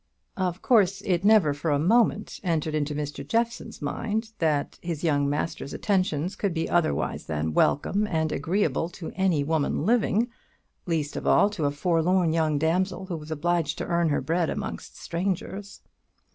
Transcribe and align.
Of 0.37 0.63
course 0.63 1.01
it 1.05 1.23
never 1.23 1.53
for 1.53 1.69
a 1.69 1.77
moment 1.77 2.39
entered 2.43 2.73
into 2.73 2.95
Mr 2.95 3.23
Jeffson's 3.23 3.83
mind 3.83 4.31
that 4.39 4.79
his 4.81 5.03
young 5.03 5.29
master's 5.29 5.75
attentions 5.75 6.35
could 6.35 6.55
be 6.55 6.67
otherwise 6.67 7.27
than 7.27 7.53
welcome 7.53 8.07
and 8.07 8.31
agreeable 8.31 8.89
to 8.97 9.11
any 9.13 9.43
woman 9.43 9.85
living, 9.85 10.29
least 10.87 11.15
of 11.15 11.27
all 11.27 11.51
to 11.51 11.65
a 11.65 11.71
forlorn 11.71 12.33
young 12.33 12.57
damsel 12.57 13.05
who 13.05 13.15
was 13.15 13.29
obliged 13.29 13.77
to 13.77 13.85
earn 13.85 14.09
her 14.09 14.21
bread 14.21 14.49
amongst 14.49 14.97
strangers. 14.97 15.81